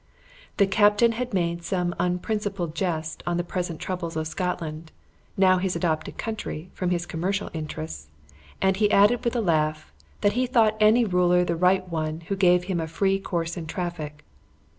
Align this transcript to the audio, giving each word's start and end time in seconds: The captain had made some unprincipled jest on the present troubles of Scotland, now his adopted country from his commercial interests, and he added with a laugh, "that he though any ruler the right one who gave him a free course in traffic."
The 0.57 0.65
captain 0.65 1.11
had 1.11 1.31
made 1.31 1.61
some 1.63 1.93
unprincipled 1.99 2.73
jest 2.73 3.21
on 3.27 3.37
the 3.37 3.43
present 3.43 3.79
troubles 3.79 4.15
of 4.15 4.25
Scotland, 4.27 4.91
now 5.37 5.59
his 5.59 5.75
adopted 5.75 6.17
country 6.17 6.71
from 6.73 6.89
his 6.89 7.05
commercial 7.05 7.51
interests, 7.53 8.07
and 8.63 8.77
he 8.77 8.89
added 8.89 9.23
with 9.23 9.35
a 9.35 9.41
laugh, 9.41 9.93
"that 10.21 10.33
he 10.33 10.47
though 10.47 10.75
any 10.79 11.05
ruler 11.05 11.45
the 11.45 11.55
right 11.55 11.87
one 11.87 12.21
who 12.21 12.35
gave 12.35 12.63
him 12.63 12.79
a 12.79 12.87
free 12.87 13.19
course 13.19 13.55
in 13.55 13.67
traffic." 13.67 14.23